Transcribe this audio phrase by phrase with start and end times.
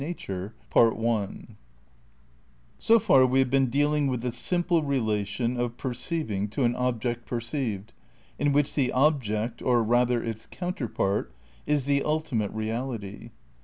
[0.03, 0.15] ii
[2.79, 7.27] So far we have been dealing with the simple relation of perceiving to an object
[7.27, 7.93] perceived,
[8.39, 9.27] in which the ob p,o.
[9.27, 11.31] ject, or rather, its "counterpart"
[11.67, 13.31] is the ultimate real fessor ity.